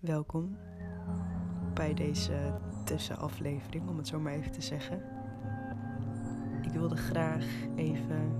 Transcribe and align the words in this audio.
Welkom 0.00 0.56
bij 1.74 1.94
deze 1.94 2.58
tussenaflevering, 2.84 3.88
om 3.88 3.96
het 3.96 4.08
zo 4.08 4.20
maar 4.20 4.32
even 4.32 4.52
te 4.52 4.60
zeggen. 4.60 5.02
Ik 6.62 6.70
wilde 6.70 6.96
graag 6.96 7.46
even 7.74 8.32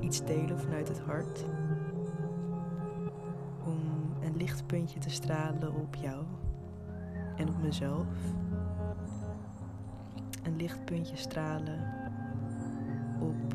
iets 0.00 0.24
delen 0.24 0.60
vanuit 0.60 0.88
het 0.88 1.00
hart. 1.00 1.44
Om 3.64 4.12
een 4.22 4.36
lichtpuntje 4.36 4.98
te 4.98 5.10
stralen 5.10 5.74
op 5.74 5.94
jou 5.94 6.24
en 7.36 7.48
op 7.48 7.62
mezelf. 7.62 8.06
Een 10.42 10.56
lichtpuntje 10.56 11.16
stralen 11.16 11.78
op 13.20 13.54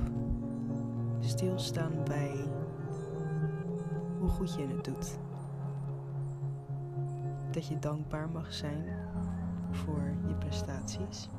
stilstaan 1.20 2.04
bij 2.06 2.46
hoe 4.20 4.30
goed 4.30 4.56
je 4.56 4.68
het 4.68 4.86
doet. 4.86 5.20
Dat 7.52 7.68
je 7.68 7.80
dankbaar 7.80 8.30
mag 8.30 8.54
zijn 8.54 8.84
voor 9.72 10.14
je 10.28 10.34
prestaties, 10.34 11.30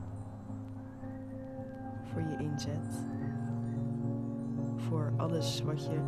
voor 2.02 2.22
je 2.22 2.36
inzet, 2.38 3.04
voor 4.76 5.12
alles 5.16 5.62
wat 5.62 5.84
je 5.84 6.00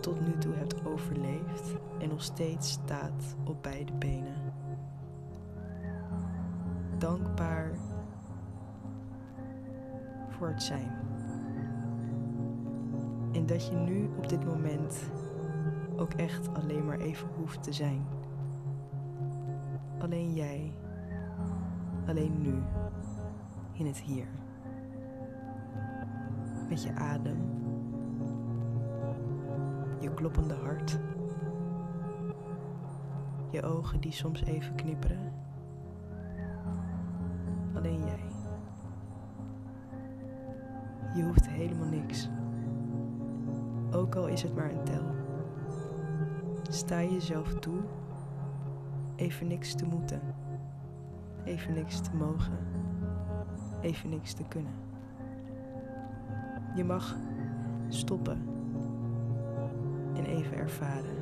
tot 0.00 0.20
nu 0.20 0.38
toe 0.38 0.54
hebt 0.54 0.86
overleefd 0.86 1.74
en 1.98 2.08
nog 2.08 2.22
steeds 2.22 2.70
staat 2.70 3.36
op 3.44 3.62
beide 3.62 3.92
benen. 3.92 4.52
Dankbaar 6.98 7.70
voor 10.28 10.48
het 10.48 10.62
zijn. 10.62 10.90
En 13.32 13.46
dat 13.46 13.66
je 13.66 13.74
nu 13.74 14.10
op 14.16 14.28
dit 14.28 14.44
moment 14.44 15.10
ook 15.96 16.12
echt 16.12 16.54
alleen 16.54 16.86
maar 16.86 16.98
even 16.98 17.28
hoeft 17.36 17.62
te 17.62 17.72
zijn. 17.72 18.06
Alleen 19.98 20.34
jij, 20.34 20.72
alleen 22.06 22.42
nu, 22.42 22.62
in 23.72 23.86
het 23.86 23.98
hier. 23.98 24.26
Met 26.68 26.82
je 26.82 26.94
adem, 26.94 27.38
je 30.00 30.14
kloppende 30.14 30.54
hart, 30.54 30.98
je 33.50 33.62
ogen 33.62 34.00
die 34.00 34.12
soms 34.12 34.42
even 34.42 34.74
knipperen. 34.74 35.32
Alleen 37.74 38.04
jij. 38.04 38.24
Je 41.14 41.22
hoeft 41.22 41.48
helemaal 41.48 41.88
niks. 41.88 42.28
Ook 43.90 44.14
al 44.14 44.26
is 44.26 44.42
het 44.42 44.54
maar 44.54 44.70
een 44.70 44.84
tel. 44.84 45.04
Sta 46.70 47.02
jezelf 47.02 47.54
toe 47.54 47.80
even 49.18 49.46
niks 49.46 49.74
te 49.74 49.84
moeten, 49.84 50.20
even 51.44 51.74
niks 51.74 52.00
te 52.00 52.16
mogen, 52.16 52.58
even 53.80 54.08
niks 54.08 54.32
te 54.32 54.44
kunnen. 54.48 54.72
Je 56.74 56.84
mag 56.84 57.16
stoppen 57.88 58.48
en 60.14 60.24
even 60.24 60.56
ervaren, 60.56 61.16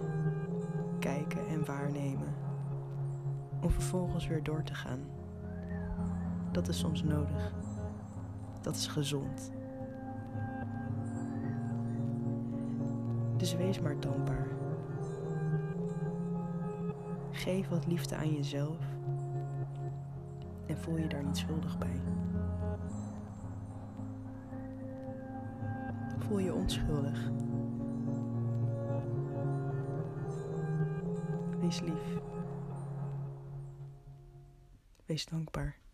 kijken 0.98 1.46
en 1.48 1.64
waarnemen, 1.64 2.34
om 3.60 3.70
vervolgens 3.70 4.26
weer 4.26 4.42
door 4.42 4.62
te 4.62 4.74
gaan. 4.74 5.00
Dat 6.50 6.68
is 6.68 6.78
soms 6.78 7.02
nodig. 7.02 7.54
Dat 8.60 8.74
is 8.74 8.86
gezond. 8.86 9.52
Dus 13.36 13.56
wees 13.56 13.80
maar 13.80 14.00
dankbaar. 14.00 14.46
Geef 17.36 17.68
wat 17.68 17.86
liefde 17.86 18.16
aan 18.16 18.32
jezelf 18.32 18.78
en 20.66 20.78
voel 20.78 20.96
je 20.96 21.06
daar 21.06 21.24
niet 21.24 21.36
schuldig 21.36 21.78
bij. 21.78 22.00
Voel 26.18 26.38
je 26.38 26.54
onschuldig. 26.54 27.30
Wees 31.60 31.80
lief. 31.80 32.20
Wees 35.04 35.26
dankbaar. 35.26 35.85